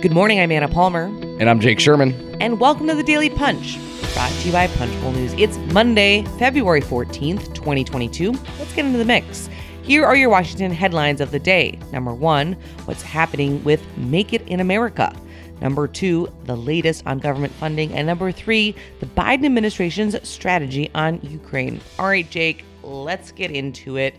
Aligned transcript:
Good 0.00 0.12
morning, 0.12 0.38
I'm 0.38 0.52
Anna 0.52 0.68
Palmer. 0.68 1.06
And 1.40 1.50
I'm 1.50 1.58
Jake 1.58 1.80
Sherman. 1.80 2.14
And 2.40 2.60
welcome 2.60 2.86
to 2.86 2.94
the 2.94 3.02
Daily 3.02 3.30
Punch, 3.30 3.80
brought 4.14 4.30
to 4.30 4.46
you 4.46 4.52
by 4.52 4.68
Punchbowl 4.68 5.10
News. 5.10 5.32
It's 5.32 5.56
Monday, 5.72 6.22
February 6.38 6.80
14th, 6.80 7.52
2022. 7.52 8.30
Let's 8.30 8.72
get 8.74 8.84
into 8.84 8.98
the 8.98 9.04
mix. 9.04 9.50
Here 9.82 10.06
are 10.06 10.14
your 10.14 10.28
Washington 10.28 10.70
headlines 10.70 11.20
of 11.20 11.32
the 11.32 11.40
day. 11.40 11.80
Number 11.90 12.14
one, 12.14 12.52
what's 12.84 13.02
happening 13.02 13.64
with 13.64 13.82
Make 13.96 14.32
It 14.32 14.42
in 14.42 14.60
America. 14.60 15.12
Number 15.60 15.88
two, 15.88 16.32
the 16.44 16.56
latest 16.56 17.04
on 17.04 17.18
government 17.18 17.52
funding. 17.54 17.92
And 17.92 18.06
number 18.06 18.30
three, 18.30 18.76
the 19.00 19.06
Biden 19.06 19.46
administration's 19.46 20.16
strategy 20.28 20.92
on 20.94 21.18
Ukraine. 21.22 21.80
All 21.98 22.06
right, 22.06 22.30
Jake, 22.30 22.64
let's 22.84 23.32
get 23.32 23.50
into 23.50 23.96
it. 23.96 24.14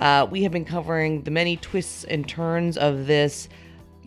Uh, 0.00 0.26
we 0.28 0.42
have 0.42 0.50
been 0.50 0.64
covering 0.64 1.22
the 1.22 1.30
many 1.30 1.56
twists 1.56 2.02
and 2.02 2.28
turns 2.28 2.76
of 2.76 3.06
this 3.06 3.48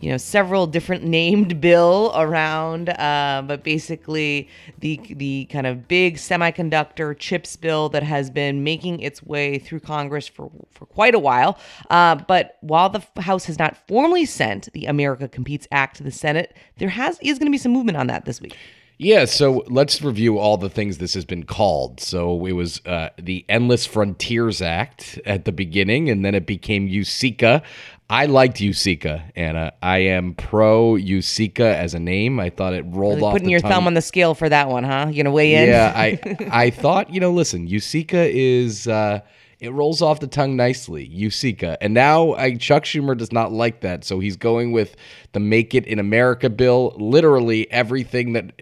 you 0.00 0.10
know 0.10 0.16
several 0.16 0.66
different 0.66 1.04
named 1.20 1.60
bill 1.60 2.12
around 2.14 2.90
uh, 2.90 3.42
but 3.46 3.62
basically 3.64 4.48
the 4.78 5.00
the 5.10 5.46
kind 5.46 5.66
of 5.66 5.88
big 5.88 6.16
semiconductor 6.16 7.16
chips 7.18 7.56
bill 7.56 7.88
that 7.88 8.02
has 8.02 8.30
been 8.30 8.62
making 8.64 9.00
its 9.00 9.22
way 9.22 9.58
through 9.58 9.80
congress 9.80 10.28
for 10.28 10.50
for 10.70 10.86
quite 10.86 11.14
a 11.14 11.18
while 11.18 11.58
uh, 11.90 12.14
but 12.14 12.58
while 12.60 12.88
the 12.88 13.02
house 13.20 13.44
has 13.46 13.58
not 13.58 13.76
formally 13.88 14.24
sent 14.24 14.72
the 14.72 14.86
america 14.86 15.28
competes 15.28 15.66
act 15.72 15.96
to 15.96 16.02
the 16.02 16.12
senate 16.12 16.56
there 16.78 16.88
has 16.88 17.18
is 17.20 17.38
going 17.38 17.46
to 17.46 17.52
be 17.52 17.58
some 17.58 17.72
movement 17.72 17.96
on 17.96 18.06
that 18.06 18.24
this 18.24 18.40
week 18.40 18.56
yeah, 18.96 19.24
so 19.24 19.64
let's 19.66 20.00
review 20.02 20.38
all 20.38 20.56
the 20.56 20.70
things 20.70 20.98
this 20.98 21.14
has 21.14 21.24
been 21.24 21.42
called. 21.42 21.98
So 21.98 22.46
it 22.46 22.52
was 22.52 22.80
uh, 22.86 23.08
the 23.18 23.44
Endless 23.48 23.86
Frontiers 23.86 24.62
Act 24.62 25.18
at 25.26 25.44
the 25.44 25.52
beginning, 25.52 26.08
and 26.08 26.24
then 26.24 26.34
it 26.34 26.46
became 26.46 26.88
USICA. 26.88 27.62
I 28.10 28.26
liked 28.26 28.58
Usika, 28.58 29.22
Anna. 29.34 29.72
I 29.82 29.98
am 29.98 30.34
pro 30.34 30.92
Usika 30.94 31.74
as 31.74 31.94
a 31.94 31.98
name. 31.98 32.38
I 32.38 32.50
thought 32.50 32.74
it 32.74 32.84
rolled 32.86 33.16
really 33.16 33.22
off. 33.22 33.32
Putting 33.32 33.48
your 33.48 33.60
tongue. 33.60 33.70
thumb 33.70 33.86
on 33.86 33.94
the 33.94 34.02
scale 34.02 34.34
for 34.34 34.48
that 34.48 34.68
one, 34.68 34.84
huh? 34.84 35.06
You 35.10 35.22
gonna 35.22 35.34
weigh 35.34 35.54
in? 35.54 35.68
Yeah, 35.68 35.92
I 35.96 36.20
I 36.50 36.70
thought 36.70 37.12
you 37.12 37.20
know. 37.20 37.32
Listen, 37.32 37.66
Usika 37.68 38.30
is. 38.30 38.86
Uh, 38.86 39.20
it 39.64 39.70
rolls 39.70 40.02
off 40.02 40.20
the 40.20 40.26
tongue 40.26 40.56
nicely, 40.56 41.08
USICA. 41.08 41.78
And 41.80 41.94
now 41.94 42.34
I, 42.34 42.56
Chuck 42.56 42.84
Schumer 42.84 43.16
does 43.16 43.32
not 43.32 43.50
like 43.50 43.80
that. 43.80 44.04
So 44.04 44.20
he's 44.20 44.36
going 44.36 44.72
with 44.72 44.94
the 45.32 45.40
Make 45.40 45.74
It 45.74 45.86
in 45.86 45.98
America 45.98 46.50
bill. 46.50 46.94
Literally 46.98 47.70
everything 47.72 48.34
that 48.34 48.52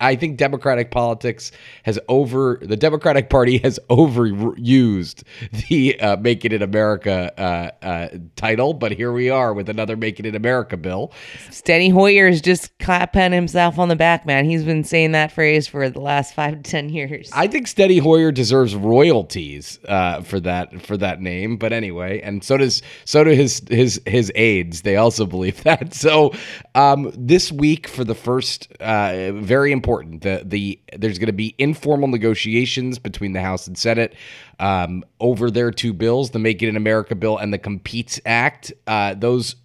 I 0.00 0.14
think 0.14 0.36
Democratic 0.38 0.92
politics 0.92 1.50
has 1.82 1.98
over, 2.08 2.60
the 2.62 2.76
Democratic 2.76 3.28
Party 3.28 3.58
has 3.58 3.80
overused 3.90 5.24
the 5.68 5.98
uh, 6.00 6.16
Make 6.18 6.44
It 6.44 6.52
in 6.52 6.62
America 6.62 7.32
uh, 7.36 7.84
uh, 7.84 8.08
title. 8.36 8.72
But 8.72 8.92
here 8.92 9.12
we 9.12 9.28
are 9.28 9.52
with 9.52 9.68
another 9.68 9.96
Make 9.96 10.20
It 10.20 10.26
in 10.26 10.36
America 10.36 10.76
bill. 10.76 11.12
Steny 11.48 11.92
Hoyer 11.92 12.28
is 12.28 12.40
just 12.40 12.78
clapping 12.78 13.32
himself 13.32 13.80
on 13.80 13.88
the 13.88 13.96
back, 13.96 14.24
man. 14.24 14.44
He's 14.44 14.64
been 14.64 14.84
saying 14.84 15.12
that 15.12 15.32
phrase 15.32 15.66
for 15.66 15.90
the 15.90 16.00
last 16.00 16.34
five 16.34 16.62
to 16.62 16.70
10 16.70 16.88
years. 16.90 17.30
I 17.32 17.48
think 17.48 17.66
Steny 17.66 18.00
Hoyer 18.00 18.30
deserves 18.30 18.76
royalties 18.76 19.80
uh, 19.88 20.22
for 20.22 20.38
that 20.38 20.51
that 20.52 20.82
for 20.82 20.96
that 20.98 21.20
name. 21.20 21.56
But 21.56 21.72
anyway, 21.72 22.20
and 22.20 22.44
so 22.44 22.56
does 22.56 22.82
so 23.04 23.24
do 23.24 23.30
his 23.30 23.62
his 23.68 24.00
his 24.06 24.30
aides. 24.34 24.82
They 24.82 24.96
also 24.96 25.26
believe 25.34 25.62
that. 25.64 25.94
So 25.94 26.32
um, 26.74 27.12
this 27.16 27.50
week 27.50 27.88
for 27.88 28.04
the 28.04 28.14
first, 28.14 28.72
uh, 28.80 29.32
very 29.32 29.72
important. 29.72 30.22
The 30.22 30.42
the 30.44 30.80
there's 30.96 31.18
going 31.18 31.26
to 31.28 31.32
be 31.32 31.54
informal 31.58 32.08
negotiations 32.08 32.98
between 32.98 33.32
the 33.32 33.40
House 33.40 33.66
and 33.66 33.76
Senate 33.76 34.14
um, 34.60 35.04
over 35.20 35.50
their 35.50 35.70
two 35.70 35.92
bills, 35.92 36.30
the 36.30 36.38
Make 36.38 36.62
It 36.62 36.68
in 36.68 36.76
America 36.76 37.14
bill 37.14 37.38
and 37.38 37.52
the 37.52 37.58
Competes 37.58 38.20
Act. 38.26 38.72
Uh, 38.86 39.14
those 39.14 39.56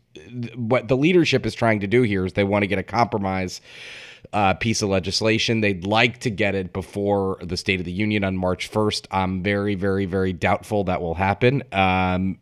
what 0.55 0.87
the 0.87 0.97
leadership 0.97 1.45
is 1.45 1.53
trying 1.53 1.79
to 1.81 1.87
do 1.87 2.01
here 2.03 2.25
is 2.25 2.33
they 2.33 2.43
want 2.43 2.63
to 2.63 2.67
get 2.67 2.79
a 2.79 2.83
compromise 2.83 3.61
uh, 4.33 4.53
piece 4.55 4.81
of 4.81 4.89
legislation. 4.89 5.61
They'd 5.61 5.85
like 5.85 6.19
to 6.19 6.29
get 6.29 6.55
it 6.55 6.73
before 6.73 7.37
the 7.41 7.57
State 7.57 7.79
of 7.79 7.85
the 7.85 7.91
Union 7.91 8.23
on 8.23 8.38
March 8.38 8.71
1st. 8.71 9.07
I'm 9.11 9.43
very, 9.43 9.75
very, 9.75 10.05
very 10.05 10.33
doubtful 10.33 10.85
that 10.85 11.01
will 11.01 11.16
happen. 11.16 11.63
Um, 11.72 12.39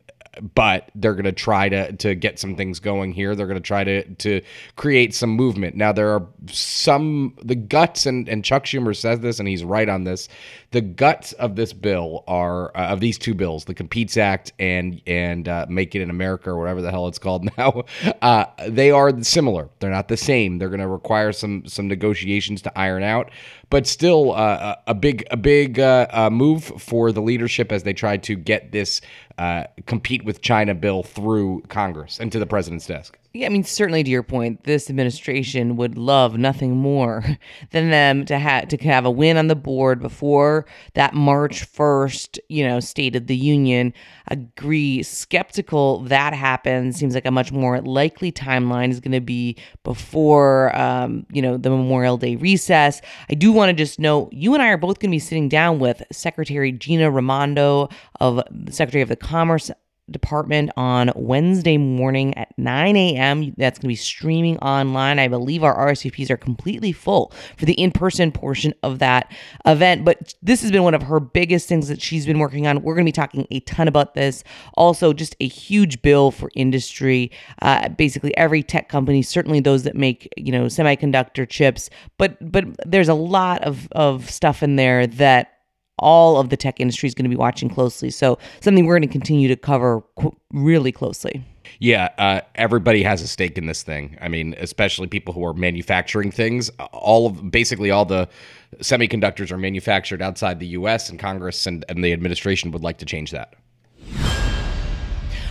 but 0.54 0.90
they're 0.96 1.14
going 1.14 1.26
to 1.26 1.32
try 1.32 1.70
to 1.70 1.92
to 1.94 2.16
get 2.16 2.40
some 2.40 2.56
things 2.56 2.80
going 2.80 3.14
here. 3.14 3.36
They're 3.36 3.48
going 3.48 3.62
to 3.62 3.68
try 3.68 3.84
to 3.84 4.04
to 4.04 4.42
create 4.76 5.14
some 5.14 5.32
movement. 5.32 5.76
Now 5.76 5.92
there 5.92 6.10
are 6.10 6.28
some 6.48 7.36
the 7.42 7.56
guts 7.56 8.06
and 8.06 8.28
and 8.30 8.44
Chuck 8.44 8.66
Schumer 8.66 8.96
says 8.96 9.20
this 9.20 9.40
and 9.40 9.48
he's 9.48 9.64
right 9.64 9.90
on 9.90 10.04
this 10.04 10.30
the 10.76 10.82
guts 10.82 11.32
of 11.32 11.56
this 11.56 11.72
bill 11.72 12.26
are 12.28 12.76
uh, 12.76 12.88
of 12.88 13.00
these 13.00 13.18
two 13.18 13.34
bills, 13.34 13.64
the 13.64 13.74
Competes 13.74 14.18
Act 14.18 14.52
and 14.60 15.02
and 15.08 15.48
uh, 15.48 15.66
Make 15.70 15.96
It 15.96 16.02
in 16.02 16.10
America 16.10 16.50
or 16.50 16.60
whatever 16.60 16.82
the 16.82 16.92
hell 16.92 17.08
it's 17.08 17.18
called 17.18 17.50
now. 17.58 17.86
Uh, 18.22 18.46
they 18.68 18.92
are 18.92 19.24
similar. 19.24 19.70
They're 19.80 19.90
not 19.90 20.10
the 20.10 20.18
same. 20.18 20.58
They're 20.58 20.68
going 20.68 20.82
to 20.82 20.88
require 20.90 21.32
some 21.32 21.66
some 21.66 21.88
negotiations 21.88 22.62
to 22.64 22.78
iron 22.78 23.04
out, 23.04 23.32
but 23.70 23.88
still 23.88 24.34
uh, 24.34 24.76
a 24.86 24.94
big 24.94 25.26
a 25.32 25.38
big 25.38 25.80
uh, 25.80 26.08
uh, 26.12 26.30
move 26.30 26.66
for 26.66 27.14
the 27.14 27.22
leadership 27.22 27.72
as 27.72 27.84
they 27.84 27.94
try 27.94 28.18
to 28.18 28.36
get 28.36 28.74
this 28.74 29.00
Uh, 29.38 29.66
compete 29.86 30.24
with 30.24 30.42
China 30.42 30.74
bill 30.74 31.04
through 31.04 31.62
Congress 31.68 32.20
and 32.20 32.32
to 32.32 32.40
the 32.40 32.46
president's 32.46 32.88
desk. 32.88 33.18
Yeah, 33.36 33.48
I 33.48 33.50
mean, 33.50 33.66
certainly 33.66 34.02
to 34.02 34.10
your 34.10 34.24
point, 34.24 34.64
this 34.64 34.90
administration 34.90 35.76
would 35.76 35.98
love 35.98 36.38
nothing 36.38 36.78
more 36.78 37.26
than 37.72 37.90
them 37.90 38.24
to 38.28 38.40
have 38.40 38.70
to 38.70 38.78
have 38.78 39.04
a 39.04 39.12
win 39.12 39.36
on 39.36 39.48
the 39.48 39.58
board 39.58 40.00
before 40.00 40.66
that 40.94 41.14
March 41.14 41.66
first, 41.66 42.40
you 42.48 42.66
know, 42.66 42.80
State 42.80 43.14
of 43.14 43.28
the 43.28 43.36
Union. 43.36 43.94
Agree, 44.30 45.04
skeptical 45.04 46.00
that 46.04 46.34
happens. 46.34 46.96
Seems 46.96 47.14
like 47.14 47.26
a 47.26 47.32
much 47.32 47.52
more 47.52 47.82
likely 47.82 48.32
timeline 48.32 48.90
is 48.90 49.02
going 49.02 49.12
to 49.12 49.20
be 49.20 49.58
before, 49.84 50.74
um, 50.74 51.26
you 51.30 51.42
know, 51.42 51.58
the 51.58 51.70
Memorial 51.70 52.16
Day 52.16 52.38
recess. 52.38 53.02
I 53.30 53.34
do 53.34 53.52
want 53.52 53.70
to 53.70 53.74
just 53.74 54.00
note, 54.00 54.32
you 54.32 54.54
and 54.54 54.64
I 54.64 54.70
are 54.70 54.78
both 54.78 55.00
going 55.00 55.12
to 55.12 55.16
be 55.16 55.20
sitting 55.20 55.50
down 55.50 55.80
with 55.80 56.02
Secretary 56.10 56.72
Gina 56.72 57.12
Raimondo 57.12 57.90
of 58.22 58.42
Secretary 58.70 59.02
of 59.02 59.10
the 59.10 59.18
Commerce 59.18 59.72
department 60.12 60.72
on 60.78 61.12
Wednesday 61.16 61.78
morning 61.78 62.38
at 62.38 62.54
9 62.58 62.96
a.m. 62.96 63.54
That's 63.58 63.80
going 63.80 63.84
to 63.84 63.88
be 63.88 63.96
streaming 63.96 64.58
online. 64.60 65.20
I 65.20 65.28
believe 65.28 65.64
our 65.64 65.76
RSVPs 65.88 66.30
are 66.30 66.38
completely 66.38 66.92
full 66.92 67.34
for 67.58 67.66
the 67.66 67.74
in 67.74 67.92
person 67.92 68.32
portion 68.32 68.74
of 68.84 69.00
that 69.00 69.32
event. 69.66 70.06
But 70.06 70.34
this 70.42 70.62
has 70.62 70.72
been 70.72 70.84
one 70.84 70.94
of 70.94 71.04
her 71.04 71.20
biggest 71.20 71.68
things 71.68 71.88
that 71.88 72.02
she's 72.02 72.26
been 72.26 72.40
working 72.40 72.68
on. 72.68 72.82
We're 72.82 72.94
going 72.94 73.06
to 73.06 73.10
be 73.10 73.14
talking 73.14 73.48
a 73.52 73.60
ton 73.62 73.88
about 73.88 74.14
this. 74.14 74.44
Also, 74.76 75.14
just 75.14 75.36
a 75.40 75.48
huge 75.48 76.02
bill 76.02 76.32
for 76.32 76.52
industry. 76.56 77.32
Uh, 77.62 77.90
basically, 77.90 78.36
every 78.38 78.64
tech 78.64 78.90
company, 78.90 79.22
certainly 79.22 79.60
those 79.60 79.84
that 79.84 79.96
make 79.96 80.32
you 80.38 80.52
know 80.52 80.66
semiconductor 80.66 81.48
chips, 81.48 81.90
but 82.18 82.38
but 82.52 82.66
there's 82.86 83.10
a 83.10 83.14
lot 83.14 83.64
of 83.64 83.88
of 83.94 84.30
stuff 84.30 84.62
in 84.62 84.76
there 84.76 85.08
that 85.08 85.55
all 86.00 86.38
of 86.38 86.50
the 86.50 86.58
tech 86.58 86.80
industry 86.80 87.08
is 87.08 87.16
going 87.16 87.24
to 87.24 87.30
be 87.30 87.36
watching 87.36 87.70
closely. 87.70 88.10
So 88.10 88.38
something 88.62 88.86
we're 88.86 88.98
going 88.98 89.08
to 89.08 89.12
continue 89.12 89.48
to 89.48 89.56
cover 89.56 90.04
really 90.52 90.92
closely. 90.92 91.44
Yeah, 91.80 92.10
uh, 92.18 92.42
everybody 92.56 93.04
has 93.04 93.22
a 93.22 93.28
stake 93.28 93.58
in 93.58 93.66
this 93.66 93.84
thing. 93.84 94.18
I 94.22 94.28
mean, 94.28 94.56
especially 94.58 95.08
people 95.08 95.34
who 95.34 95.46
are 95.46 95.54
manufacturing 95.54 96.32
things. 96.32 96.70
All 96.92 97.28
of 97.28 97.52
basically 97.52 97.92
all 97.92 98.06
the 98.06 98.30
semiconductors 98.78 99.52
are 99.52 99.58
manufactured 99.58 100.22
outside 100.22 100.60
the 100.60 100.68
U.S. 100.68 101.10
and 101.10 101.20
Congress 101.20 101.66
and, 101.66 101.84
and 101.90 102.04
the 102.04 102.14
administration 102.14 102.72
would 102.72 102.84
like 102.84 103.00
to 103.00 103.06
change 103.06 103.32
that. 103.32 103.56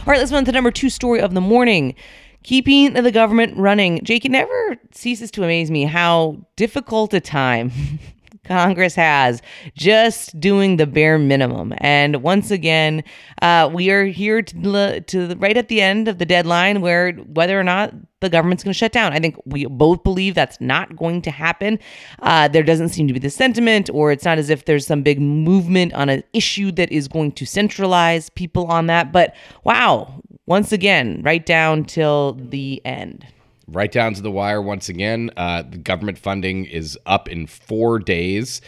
All 0.06 0.10
right, 0.10 0.18
let's 0.18 0.30
move 0.30 0.38
on 0.38 0.44
to 0.44 0.52
the 0.52 0.56
number 0.56 0.70
two 0.70 0.90
story 0.90 1.20
of 1.20 1.34
the 1.34 1.40
morning 1.40 1.94
keeping 2.44 2.92
the 2.92 3.10
government 3.10 3.56
running. 3.56 4.04
Jake, 4.04 4.24
it 4.24 4.30
never 4.30 4.76
ceases 4.92 5.32
to 5.32 5.42
amaze 5.42 5.70
me 5.70 5.84
how 5.84 6.46
difficult 6.54 7.12
a 7.12 7.20
time 7.20 7.72
Congress 8.44 8.94
has 8.94 9.42
just 9.76 10.38
doing 10.38 10.76
the 10.76 10.86
bare 10.86 11.18
minimum. 11.18 11.74
And 11.78 12.22
once 12.22 12.50
again, 12.50 13.02
uh, 13.42 13.70
we 13.72 13.90
are 13.90 14.04
here 14.04 14.42
to, 14.42 15.00
to 15.00 15.26
the, 15.26 15.36
right 15.36 15.56
at 15.56 15.68
the 15.68 15.80
end 15.80 16.08
of 16.08 16.18
the 16.18 16.26
deadline 16.26 16.80
where 16.80 17.12
whether 17.12 17.58
or 17.58 17.64
not 17.64 17.94
the 18.20 18.30
government's 18.30 18.64
going 18.64 18.72
to 18.72 18.78
shut 18.78 18.92
down. 18.92 19.12
I 19.12 19.18
think 19.18 19.36
we 19.44 19.66
both 19.66 20.02
believe 20.02 20.34
that's 20.34 20.60
not 20.60 20.96
going 20.96 21.22
to 21.22 21.30
happen. 21.30 21.78
Uh, 22.20 22.48
there 22.48 22.62
doesn't 22.62 22.88
seem 22.88 23.06
to 23.06 23.12
be 23.12 23.20
the 23.20 23.30
sentiment, 23.30 23.90
or 23.92 24.12
it's 24.12 24.24
not 24.24 24.38
as 24.38 24.50
if 24.50 24.64
there's 24.64 24.86
some 24.86 25.02
big 25.02 25.20
movement 25.20 25.92
on 25.92 26.08
an 26.08 26.22
issue 26.32 26.72
that 26.72 26.90
is 26.90 27.06
going 27.06 27.32
to 27.32 27.44
centralize 27.44 28.30
people 28.30 28.66
on 28.66 28.86
that. 28.86 29.12
But 29.12 29.34
wow, 29.64 30.22
once 30.46 30.72
again, 30.72 31.20
right 31.22 31.44
down 31.44 31.84
till 31.84 32.34
the 32.34 32.80
end 32.84 33.26
right 33.66 33.90
down 33.90 34.14
to 34.14 34.22
the 34.22 34.30
wire 34.30 34.60
once 34.60 34.88
again. 34.88 35.30
Uh, 35.36 35.62
the 35.62 35.78
government 35.78 36.18
funding 36.18 36.64
is 36.66 36.98
up 37.06 37.28
in 37.28 37.46
four 37.46 37.98
days. 37.98 38.60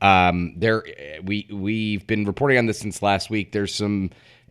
Um, 0.00 0.54
there, 0.56 0.84
we 1.22 1.46
we've 1.50 2.06
been 2.06 2.24
reporting 2.24 2.58
on 2.58 2.66
this 2.66 2.80
since 2.80 3.02
last 3.02 3.30
week. 3.30 3.52
There's 3.52 3.74
some 3.74 4.10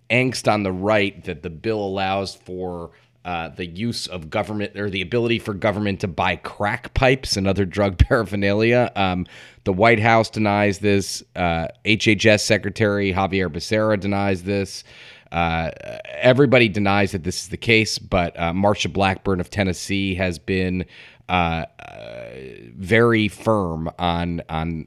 angst 0.09 0.51
on 0.51 0.63
the 0.63 0.71
right 0.71 1.24
that 1.25 1.44
the 1.44 1.50
bill 1.50 1.80
allows 1.83 2.36
for 2.36 2.92
uh, 3.24 3.50
the 3.50 3.65
use 3.65 4.07
of 4.07 4.30
government 4.30 4.75
or 4.75 4.89
the 4.89 5.01
ability 5.01 5.39
for 5.39 5.53
government 5.53 6.00
to 6.00 6.07
buy 6.07 6.36
crack 6.38 6.94
pipes 6.94 7.38
and 7.38 7.48
other 7.48 7.65
drug 7.77 7.98
paraphernalia. 7.98 8.92
Um, 8.95 9.27
the 9.63 9.74
White 9.74 10.00
House 10.00 10.30
denies 10.30 10.80
this. 10.80 11.24
Uh, 11.36 11.68
HHS 11.86 12.42
Secretary 12.42 13.13
Xavier 13.13 13.50
Becerra 13.50 14.00
denies 14.00 14.44
this. 14.44 14.83
Uh, 15.31 15.72
everybody 16.10 16.68
denies 16.68 17.12
that 17.13 17.24
this 17.24 17.44
is 17.44 17.50
the 17.50 17.57
case, 17.57 17.98
but 17.98 18.38
uh, 18.38 18.51
Marsha 18.51 18.92
Blackburn 18.92 19.39
of 19.39 19.50
Tennessee 19.50 20.16
has 20.16 20.38
been 20.39 20.86
uh, 21.30 21.66
uh, 21.80 22.30
very 22.75 23.30
firm 23.30 23.89
on 23.98 24.42
on 24.50 24.86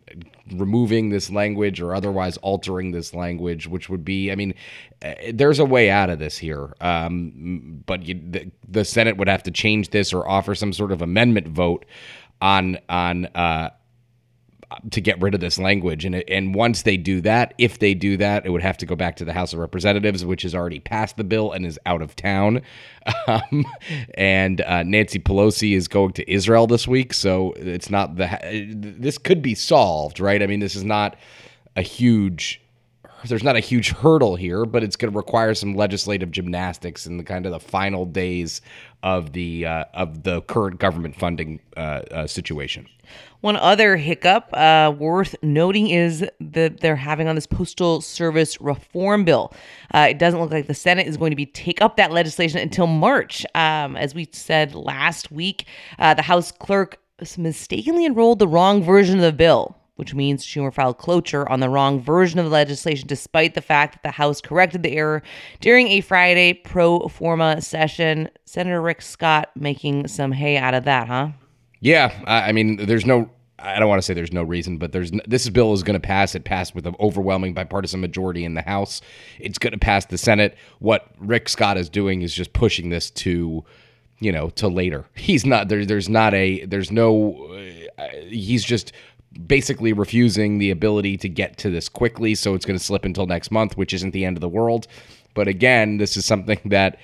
removing 0.52 1.08
this 1.08 1.31
language 1.31 1.81
or 1.81 1.94
otherwise 1.94 2.37
altering 2.38 2.91
this 2.91 3.14
language, 3.14 3.67
which 3.67 3.88
would 3.88 4.05
be, 4.05 4.31
I 4.31 4.35
mean, 4.35 4.52
uh, 5.02 5.14
there's 5.32 5.58
a 5.58 5.64
way 5.64 5.88
out 5.88 6.11
of 6.11 6.19
this 6.19 6.37
here, 6.37 6.75
um, 6.82 7.82
but 7.87 8.02
you, 8.02 8.20
the, 8.31 8.50
the, 8.69 8.85
Senate 8.85 9.17
would 9.17 9.29
have 9.29 9.43
to 9.44 9.50
change 9.50 9.88
this 9.88 10.12
or 10.12 10.29
offer 10.29 10.55
some 10.55 10.75
sort 10.75 10.93
of 10.93 11.00
amendment 11.00 11.49
vote 11.49 11.87
on 12.43 12.76
on 12.90 13.26
to 14.90 15.00
get 15.00 15.20
rid 15.20 15.34
of 15.34 15.40
this 15.40 15.58
language. 15.58 16.05
And 16.05 16.16
and 16.28 16.55
once 16.55 16.82
they 16.82 16.96
do 16.96 17.20
that, 17.22 17.55
if 17.58 17.78
they 17.78 17.94
do 17.94 18.16
that, 18.16 18.46
it 18.46 18.50
would 18.50 18.62
have 18.62 18.76
to 18.78 18.87
go 18.87 18.94
back 18.94 19.16
to 19.16 19.25
the 19.25 19.32
House 19.32 19.52
of 19.52 19.58
Representatives, 19.58 20.25
which 20.25 20.43
has 20.43 20.55
already 20.55 20.81
passed 20.81 21.16
the 21.16 21.25
bill 21.25 21.52
and 21.52 21.66
is 21.66 21.78
out 21.87 22.02
of 22.02 22.16
town. 22.16 22.62
Um, 23.26 23.66
and 24.14 24.62
uh, 24.62 24.82
Nancy 24.82 25.19
Pelosi 25.19 25.76
is 25.76 25.88
going 25.88 26.14
to 26.14 26.31
Israel 26.31 26.66
this 26.66 26.88
week, 26.88 27.12
so 27.12 27.52
it's 27.52 27.90
not 27.90 28.16
the. 28.16 28.66
This 28.75 29.19
could 29.19 29.43
be 29.43 29.55
solved, 29.55 30.20
right? 30.20 30.43
I 30.43 30.46
mean, 30.46 30.61
this 30.61 30.75
is 30.75 30.84
not 30.84 31.16
a 31.76 31.82
huge 31.82 32.63
there's 33.29 33.43
not 33.43 33.56
a 33.56 33.61
huge 33.61 33.91
hurdle 33.91 34.37
here, 34.37 34.65
but 34.65 34.82
it's 34.82 34.97
going 34.97 35.12
to 35.12 35.17
require 35.17 35.55
some 35.55 35.75
legislative 35.75 36.31
gymnastics 36.31 37.06
in 37.06 37.17
the 37.17 37.25
kind 37.25 37.47
of 37.47 37.53
the 37.53 37.61
final 37.61 38.05
days 38.05 38.61
of 39.03 39.32
the 39.32 39.67
uh, 39.67 39.85
of 39.94 40.23
the 40.23 40.43
current 40.43 40.81
government 40.81 41.17
funding 41.17 41.61
uh, 41.76 41.81
uh, 42.11 42.26
situation. 42.26 42.87
One 43.41 43.56
other 43.56 43.97
hiccup 43.97 44.49
uh, 44.55 44.94
worth 44.99 45.35
noting 45.43 45.91
is 45.91 46.25
that 46.41 46.81
they're 46.81 46.97
having 46.97 47.29
on 47.29 47.35
this 47.35 47.47
postal 47.47 48.00
service 48.00 48.59
reform 48.61 49.25
bill. 49.25 49.53
Uh, 49.93 50.06
it 50.11 50.19
doesn't 50.19 50.41
look 50.41 50.50
like 50.50 50.67
the 50.67 50.75
Senate 50.75 51.06
is 51.06 51.19
going 51.19 51.31
to 51.31 51.37
be 51.37 51.44
take 51.44 51.82
up 51.82 51.97
that 51.99 52.11
legislation 52.11 52.59
until 52.59 52.87
March. 52.87 53.44
Um, 53.55 53.97
as 53.97 54.15
we 54.15 54.29
said 54.32 54.75
last 54.75 55.31
week, 55.31 55.67
uh, 55.99 56.15
the 56.15 56.23
House 56.23 56.50
clerk 56.53 56.99
mistakenly 57.37 58.06
enrolled 58.06 58.38
the 58.38 58.49
wrong 58.49 58.82
version 58.82 59.17
of 59.17 59.23
the 59.23 59.32
bill 59.32 59.76
which 59.96 60.14
means 60.14 60.44
Schumer 60.44 60.73
filed 60.73 60.99
cloture 60.99 61.49
on 61.49 61.61
the 61.61 61.69
wrong 61.69 62.00
version 62.00 62.38
of 62.38 62.44
the 62.46 62.50
legislation, 62.50 63.06
despite 63.06 63.55
the 63.55 63.61
fact 63.61 63.94
that 63.94 64.02
the 64.02 64.11
House 64.11 64.41
corrected 64.41 64.82
the 64.82 64.93
error 64.93 65.23
during 65.61 65.88
a 65.88 66.00
Friday 66.00 66.52
pro 66.52 67.08
forma 67.08 67.61
session. 67.61 68.29
Senator 68.44 68.82
Rick 68.82 69.02
Scott 69.02 69.50
making 69.55 70.08
some 70.08 70.32
hay 70.32 70.56
out 70.56 70.75
of 70.75 70.85
that, 70.85 71.08
huh? 71.08 71.29
Yeah, 71.81 72.12
I 72.26 72.52
mean, 72.52 72.87
there's 72.87 73.05
no. 73.05 73.31
I 73.58 73.79
don't 73.79 73.88
want 73.88 73.99
to 73.99 74.02
say 74.02 74.14
there's 74.14 74.32
no 74.32 74.43
reason, 74.43 74.79
but 74.79 74.93
there's 74.93 75.12
this 75.26 75.49
bill 75.49 75.73
is 75.73 75.82
going 75.82 76.00
to 76.00 76.06
pass. 76.06 76.35
It 76.35 76.44
passed 76.44 76.75
with 76.75 76.87
an 76.87 76.97
overwhelming 76.99 77.55
bipartisan 77.55 78.00
majority 78.00 78.44
in 78.44 78.55
the 78.55 78.62
House. 78.62 79.00
It's 79.38 79.58
going 79.58 79.73
to 79.73 79.79
pass 79.79 80.06
the 80.06 80.19
Senate. 80.19 80.56
What 80.81 81.08
Rick 81.19 81.49
Scott 81.49 81.76
is 81.76 81.88
doing 81.88 82.23
is 82.23 82.35
just 82.35 82.52
pushing 82.52 82.88
this 82.88 83.11
to, 83.12 83.64
you 84.19 84.32
know, 84.32 84.50
to 84.50 84.69
later. 84.69 85.05
He's 85.14 85.47
not 85.47 85.69
there. 85.69 85.85
There's 85.85 86.08
not 86.08 86.35
a. 86.35 86.64
There's 86.64 86.90
no. 86.90 87.55
Uh, 87.99 88.08
he's 88.29 88.64
just 88.64 88.93
basically 89.46 89.92
refusing 89.92 90.58
the 90.58 90.70
ability 90.70 91.16
to 91.19 91.28
get 91.28 91.56
to 91.58 91.70
this 91.70 91.88
quickly. 91.88 92.34
So 92.34 92.54
it's 92.54 92.64
going 92.64 92.78
to 92.78 92.84
slip 92.84 93.04
until 93.04 93.26
next 93.26 93.50
month, 93.50 93.76
which 93.76 93.92
isn't 93.92 94.12
the 94.12 94.25
end 94.25 94.36
of 94.36 94.40
the 94.40 94.48
world. 94.48 94.86
But 95.34 95.48
again, 95.48 95.98
this 95.98 96.16
is 96.16 96.25
something 96.25 96.60
that 96.66 96.98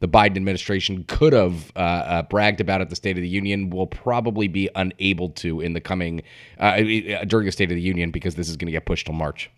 the 0.00 0.08
Biden 0.08 0.36
administration 0.36 1.04
could 1.04 1.32
have 1.32 1.72
uh, 1.76 1.78
uh, 1.78 2.22
bragged 2.22 2.60
about 2.60 2.80
at 2.80 2.88
the 2.88 2.96
State 2.96 3.16
of 3.16 3.22
the 3.22 3.28
Union 3.28 3.68
will 3.70 3.86
probably 3.86 4.48
be 4.48 4.68
unable 4.74 5.28
to 5.30 5.60
in 5.60 5.74
the 5.74 5.80
coming 5.80 6.22
uh, 6.58 6.62
uh 6.62 7.24
during 7.24 7.44
the 7.44 7.52
State 7.52 7.70
of 7.70 7.74
the 7.74 7.82
Union 7.82 8.10
because 8.10 8.34
this 8.34 8.48
is 8.48 8.56
going 8.56 8.66
to 8.66 8.72
get 8.72 8.86
pushed 8.86 9.06
till 9.06 9.14
March. 9.14 9.50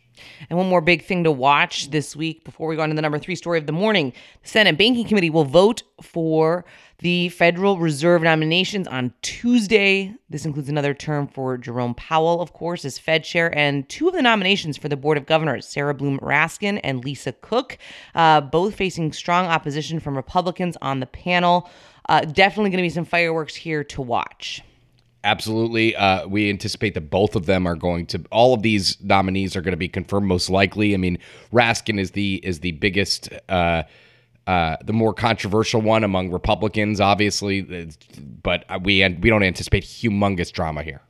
And 0.49 0.59
one 0.59 0.69
more 0.69 0.81
big 0.81 1.05
thing 1.05 1.25
to 1.25 1.31
watch 1.31 1.91
this 1.91 2.15
week 2.15 2.45
before 2.45 2.69
we 2.69 2.77
go 2.77 2.83
on 2.83 2.89
to 2.89 2.95
the 2.95 3.03
number 3.03 3.19
three 3.19 3.37
story 3.37 3.59
of 3.59 3.67
the 3.67 3.73
morning 3.73 4.13
the 4.43 4.49
Senate 4.49 4.77
Banking 4.79 5.07
Committee 5.07 5.31
will 5.31 5.45
vote 5.45 5.83
for 6.01 6.65
the 6.99 7.29
Federal 7.31 7.79
Reserve 7.79 8.23
nominations 8.23 8.87
on 8.87 9.13
Tuesday. 9.23 10.15
This 10.31 10.45
includes 10.45 10.69
another 10.69 10.95
term 10.95 11.27
for 11.27 11.59
Jerome 11.59 11.95
Powell, 11.95 12.41
of 12.41 12.53
course, 12.53 12.85
as 12.85 12.99
Fed 12.99 13.25
chair, 13.25 13.57
and 13.57 13.89
two 13.89 14.09
of 14.09 14.15
the 14.15 14.23
nominations 14.23 14.77
for 14.77 14.89
the 14.89 14.97
Board 14.97 15.19
of 15.19 15.27
Governors, 15.27 15.67
Sarah 15.67 15.95
Bloom 15.95 16.19
Raskin 16.21 16.81
and 16.85 17.05
Lisa 17.05 17.33
Cook, 17.33 17.77
uh, 18.15 18.41
both 18.41 18.77
facing 18.77 19.13
strong 19.13 19.47
opposition 19.47 19.99
from 19.99 20.17
Republicans 20.17 20.77
on 20.81 21.01
the 21.01 21.07
panel. 21.07 21.69
Uh, 22.09 22.21
definitely 22.21 22.71
going 22.71 22.79
to 22.79 22.83
be 22.83 22.91
some 22.91 23.05
fireworks 23.05 23.55
here 23.55 23.85
to 23.85 24.03
watch. 24.03 24.63
Absolutely. 25.25 25.95
Uh, 25.95 26.27
we 26.27 26.51
anticipate 26.51 26.95
that 26.95 27.11
both 27.11 27.37
of 27.37 27.47
them 27.47 27.67
are 27.67 27.77
going 27.77 28.07
to. 28.07 28.25
All 28.33 28.55
of 28.55 28.63
these 28.63 29.01
nominees 29.03 29.55
are 29.55 29.63
going 29.63 29.73
to 29.73 29.77
be 29.77 29.89
confirmed 29.89 30.27
most 30.27 30.51
likely. 30.51 30.95
I 30.95 30.97
mean, 30.97 31.19
Raskin 31.53 32.01
is 32.01 32.11
the 32.11 32.41
is 32.43 32.61
the 32.61 32.73
biggest, 32.73 33.29
uh, 33.49 33.85
uh, 34.49 34.77
the 34.85 34.93
more 34.93 35.15
controversial 35.15 35.81
one 35.81 36.03
among 36.03 36.33
Republicans, 36.33 37.01
obviously. 37.01 37.89
But 38.43 38.65
we 38.83 39.07
we 39.21 39.31
don't 39.31 39.45
anticipate 39.45 39.85
humongous 39.85 40.51
drama 40.51 40.83
here. 40.83 41.03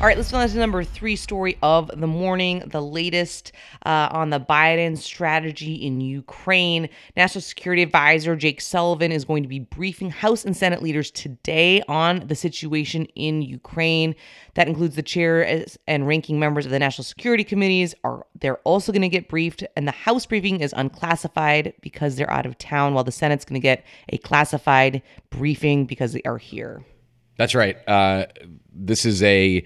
All 0.00 0.06
right, 0.06 0.16
let's 0.16 0.32
move 0.32 0.40
on 0.40 0.48
to 0.48 0.56
number 0.56 0.82
three 0.82 1.14
story 1.14 1.58
of 1.62 1.90
the 1.94 2.06
morning. 2.06 2.62
The 2.66 2.80
latest 2.80 3.52
uh, 3.84 4.08
on 4.10 4.30
the 4.30 4.40
Biden 4.40 4.96
strategy 4.96 5.74
in 5.74 6.00
Ukraine. 6.00 6.88
National 7.18 7.42
Security 7.42 7.82
Advisor 7.82 8.34
Jake 8.34 8.62
Sullivan 8.62 9.12
is 9.12 9.26
going 9.26 9.42
to 9.42 9.48
be 9.48 9.58
briefing 9.58 10.08
House 10.08 10.46
and 10.46 10.56
Senate 10.56 10.82
leaders 10.82 11.10
today 11.10 11.82
on 11.86 12.26
the 12.28 12.34
situation 12.34 13.04
in 13.14 13.42
Ukraine. 13.42 14.14
That 14.54 14.68
includes 14.68 14.96
the 14.96 15.02
chair 15.02 15.66
and 15.86 16.06
ranking 16.06 16.40
members 16.40 16.64
of 16.64 16.72
the 16.72 16.78
National 16.78 17.04
Security 17.04 17.44
Committees. 17.44 17.94
Are 18.02 18.24
they're 18.40 18.56
also 18.60 18.92
going 18.92 19.02
to 19.02 19.08
get 19.10 19.28
briefed, 19.28 19.64
and 19.76 19.86
the 19.86 19.92
House 19.92 20.24
briefing 20.24 20.60
is 20.60 20.72
unclassified 20.74 21.74
because 21.82 22.16
they're 22.16 22.32
out 22.32 22.46
of 22.46 22.56
town, 22.56 22.94
while 22.94 23.04
the 23.04 23.12
Senate's 23.12 23.44
going 23.44 23.60
to 23.60 23.62
get 23.62 23.84
a 24.08 24.16
classified 24.16 25.02
briefing 25.28 25.84
because 25.84 26.14
they 26.14 26.22
are 26.22 26.38
here. 26.38 26.82
That's 27.36 27.54
right. 27.54 27.76
Uh, 27.88 28.26
this 28.72 29.06
is 29.06 29.22
a 29.22 29.64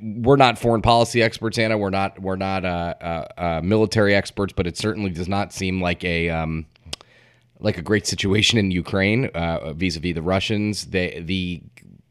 we're 0.00 0.36
not 0.36 0.58
foreign 0.58 0.82
policy 0.82 1.22
experts, 1.22 1.58
Anna. 1.58 1.78
We're 1.78 1.90
not 1.90 2.18
we're 2.20 2.36
not 2.36 2.64
uh, 2.64 2.94
uh, 3.00 3.26
uh, 3.38 3.60
military 3.62 4.14
experts, 4.14 4.52
but 4.52 4.66
it 4.66 4.76
certainly 4.76 5.10
does 5.10 5.28
not 5.28 5.52
seem 5.52 5.80
like 5.80 6.02
a 6.04 6.28
um, 6.30 6.66
like 7.60 7.78
a 7.78 7.82
great 7.82 8.06
situation 8.06 8.58
in 8.58 8.70
Ukraine 8.70 9.26
uh, 9.26 9.72
vis-a-vis 9.72 10.14
the 10.14 10.22
Russians. 10.22 10.86
The 10.86 11.20
the 11.20 11.62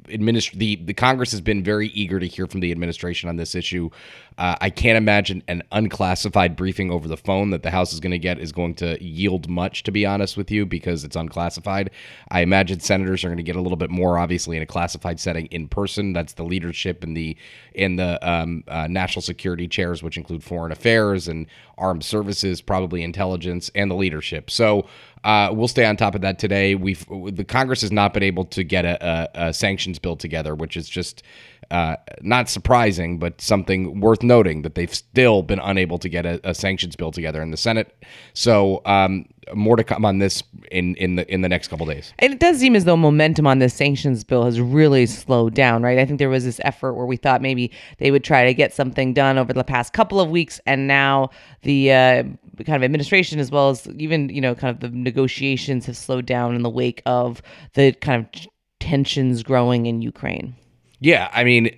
administ- 0.10 0.54
the 0.54 0.76
the 0.78 0.94
Congress 0.94 1.32
has 1.32 1.42
been 1.42 1.64
very 1.64 1.88
eager 1.90 2.20
to 2.20 2.28
hear 2.28 2.48
from 2.48 2.60
the 2.60 2.72
administration 2.72 3.30
on 3.30 3.36
this 3.38 3.56
issue. 3.56 3.90
Uh, 4.38 4.56
I 4.62 4.70
can't 4.70 4.98
imagine 4.98 5.44
an 5.50 5.64
unclassified 5.74 6.56
briefing 6.56 6.92
over 6.92 7.10
the 7.10 7.18
phone 7.18 7.50
that 7.50 7.62
the 7.62 7.72
House 7.72 7.92
is 7.92 8.00
going 8.00 8.12
to 8.12 8.20
get 8.20 8.40
is 8.40 8.54
going 8.54 8.76
to 8.76 9.02
yield 9.04 9.50
much, 9.50 9.84
to 9.84 9.92
be 9.92 10.06
honest 10.06 10.38
with 10.38 10.50
you, 10.50 10.66
because 10.66 11.04
it's 11.04 11.18
unclassified. 11.18 11.90
I 12.32 12.42
imagine 12.42 12.80
senators 12.80 13.24
are 13.24 13.28
going 13.28 13.38
to 13.38 13.44
get 13.44 13.58
a 13.58 13.62
little 13.62 13.78
bit 13.78 13.90
more, 13.90 14.18
obviously, 14.18 14.56
in 14.56 14.64
a 14.64 14.66
classified 14.66 15.20
setting 15.20 15.48
in 15.48 15.68
person. 15.68 16.14
That's 16.14 16.34
the 16.34 16.44
leadership 16.44 17.04
in 17.04 17.16
the 17.16 17.36
in 17.74 17.98
the 17.98 18.30
um, 18.30 18.64
uh, 18.68 18.88
national 18.88 19.22
security 19.22 19.68
chairs, 19.68 20.02
which 20.02 20.18
include 20.18 20.44
foreign 20.44 20.72
affairs 20.72 21.28
and 21.28 21.46
armed 21.78 22.04
services, 22.04 22.62
probably 22.62 23.04
intelligence, 23.04 23.70
and 23.76 23.92
the 23.92 23.96
leadership. 23.96 24.50
So 24.50 24.88
uh, 25.24 25.52
we'll 25.54 25.68
stay 25.68 25.86
on 25.86 25.98
top 25.98 26.16
of 26.16 26.22
that 26.22 26.40
today. 26.40 26.76
We've 26.76 27.06
the 27.08 27.44
Congress 27.44 27.82
has 27.82 27.92
not 27.92 28.14
been 28.14 28.24
able 28.24 28.46
to 28.46 28.64
get 28.64 28.86
a, 28.86 29.06
a, 29.06 29.48
a 29.48 29.54
sanctions 29.54 30.00
bill 30.00 30.16
together, 30.16 30.56
which 30.56 30.78
is 30.78 30.88
just 30.88 31.24
uh, 31.72 31.96
not 32.22 32.50
surprising, 32.50 33.20
but 33.20 33.40
something 33.40 34.00
worth 34.00 34.24
noting 34.24 34.64
that 34.64 34.76
they've 34.76 34.94
still 34.94 35.44
been 35.44 35.60
unable 35.60 35.98
to 36.00 36.10
get 36.10 36.26
a, 36.26 36.40
a 36.50 36.56
sanctions 36.56 36.96
bill 36.96 37.12
together 37.12 37.42
in 37.42 37.52
the 37.52 37.58
Senate. 37.58 38.04
So 38.34 38.82
um, 38.86 39.26
more 39.54 39.76
to 39.76 39.84
come 39.84 40.06
on 40.06 40.20
this 40.20 40.44
in 40.72 40.96
in 40.96 41.16
the 41.16 41.32
in 41.32 41.42
the 41.42 41.50
next 41.50 41.68
couple 41.68 41.86
days. 41.86 42.14
And 42.20 42.34
it 42.34 42.40
does 42.40 42.58
seem 42.60 42.76
as 42.76 42.86
though 42.86 42.98
momentum 42.98 43.46
on 43.46 43.60
this 43.60 43.74
sanctions 43.74 44.24
bill 44.24 44.46
has 44.46 44.60
really 44.60 45.06
slowed 45.06 45.54
down, 45.54 45.84
right? 45.84 46.00
I 46.00 46.06
think 46.06 46.20
there 46.20 46.30
was 46.30 46.44
this 46.44 46.60
effort 46.64 46.94
where 46.94 47.06
we 47.06 47.18
thought 47.18 47.42
maybe 47.42 47.72
they 48.00 48.12
would 48.12 48.24
try 48.24 48.46
to 48.46 48.54
get 48.54 48.74
something 48.74 49.14
done 49.14 49.38
over 49.38 49.54
the 49.54 49.64
past 49.64 49.94
couple 49.94 50.20
of 50.20 50.30
weeks, 50.30 50.60
and 50.66 50.88
now 50.88 51.30
the 51.62 51.92
uh, 51.92 52.24
kind 52.66 52.76
of 52.76 52.84
administration 52.84 53.40
as 53.40 53.52
well 53.52 53.70
as 53.70 53.88
even 53.98 54.30
you 54.30 54.42
know 54.42 54.56
kind 54.56 54.74
of 54.74 54.80
the 54.80 54.96
negotiations 54.98 55.86
have 55.86 55.98
slowed 55.98 56.26
down 56.26 56.56
in 56.56 56.64
the 56.64 56.70
wake 56.70 57.02
of 57.06 57.42
the 57.74 57.92
kind 57.94 58.26
of 58.26 58.48
tensions 58.80 59.44
growing 59.44 59.86
in 59.86 60.02
Ukraine. 60.02 60.56
Yeah, 61.00 61.30
I 61.34 61.44
mean, 61.44 61.76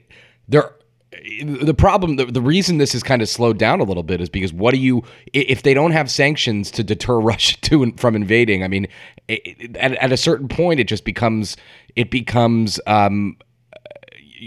there. 0.48 0.76
The 1.44 1.74
problem, 1.74 2.16
the, 2.16 2.26
the 2.26 2.42
reason 2.42 2.78
this 2.78 2.94
has 2.94 3.04
kind 3.04 3.22
of 3.22 3.30
slowed 3.30 3.60
down 3.60 3.80
a 3.80 3.84
little 3.84 4.02
bit 4.02 4.22
is 4.22 4.30
because 4.30 4.54
what 4.54 4.74
do 4.74 4.80
you, 4.80 5.04
if 5.34 5.62
they 5.62 5.74
don't 5.74 5.92
have 5.92 6.10
sanctions 6.10 6.72
to 6.72 6.84
deter 6.84 7.20
Russia 7.20 7.60
to 7.62 7.92
from 7.98 8.16
invading? 8.16 8.64
I 8.64 8.68
mean, 8.68 8.88
it, 9.28 9.76
at, 9.76 9.92
at 9.94 10.12
a 10.12 10.18
certain 10.18 10.48
point, 10.48 10.80
it 10.80 10.86
just 10.86 11.04
becomes, 11.06 11.58
it 11.96 12.10
becomes 12.10 12.80
um, 12.88 13.38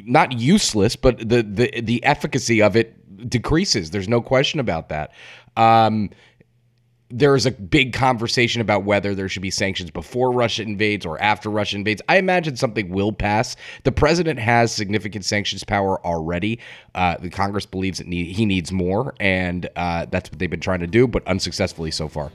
not 0.04 0.33
useless, 0.33 0.97
but 0.97 1.19
the 1.19 1.43
the 1.43 1.81
the 1.81 2.02
efficacy 2.04 2.61
of 2.61 2.76
it 2.76 3.28
decreases. 3.28 3.90
There's 3.90 4.09
no 4.09 4.21
question 4.21 4.59
about 4.61 4.88
that. 4.88 5.12
Um, 5.57 6.11
there 7.16 7.37
is 7.37 7.47
a 7.47 7.52
big 7.52 7.92
conversation 7.92 8.61
about 8.61 8.83
whether 8.83 9.14
there 9.14 9.28
should 9.28 9.40
be 9.40 9.50
sanctions 9.50 9.88
before 9.88 10.33
Russia 10.33 10.62
invades 10.62 11.06
or 11.06 11.21
after 11.23 11.49
Russia 11.49 11.76
invades. 11.76 12.02
I 12.09 12.16
imagine 12.16 12.56
something 12.56 12.88
will 12.88 13.12
pass. 13.12 13.54
The 13.85 13.92
president 13.92 14.40
has 14.40 14.73
significant 14.73 15.25
sanctions 15.25 15.62
power 15.62 16.04
already. 16.04 16.59
Uh, 16.97 17.16
the 17.18 17.30
Congress 17.30 17.66
believes 17.66 17.99
that 17.99 18.09
need, 18.09 18.35
he 18.35 18.44
needs 18.44 18.73
more, 18.73 19.14
and 19.21 19.68
uh, 19.76 20.06
that's 20.11 20.28
what 20.28 20.40
they've 20.40 20.50
been 20.50 20.59
trying 20.59 20.80
to 20.80 20.88
do, 20.88 21.06
but 21.06 21.25
unsuccessfully 21.28 21.92
so 21.92 22.09
far. 22.09 22.33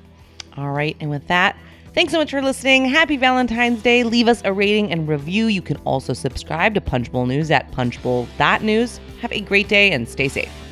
All 0.55 0.71
right. 0.71 0.95
And 1.01 1.09
with 1.09 1.27
that, 1.27 1.57
thanks 1.93 2.13
so 2.13 2.17
much 2.17 2.31
for 2.31 2.41
listening. 2.41 2.85
Happy 2.85 3.17
Valentine's 3.17 3.83
Day. 3.83 4.03
Leave 4.03 4.29
us 4.29 4.41
a 4.45 4.53
rating 4.53 4.93
and 4.93 5.09
review. 5.09 5.47
You 5.47 5.61
can 5.61 5.75
also 5.77 6.13
subscribe 6.13 6.73
to 6.75 6.81
Punchbowl 6.81 7.25
News 7.25 7.51
at 7.51 7.69
punchbowl.news. 7.73 8.99
Have 9.19 9.33
a 9.33 9.41
great 9.41 9.67
day 9.67 9.91
and 9.91 10.07
stay 10.07 10.29
safe. 10.29 10.68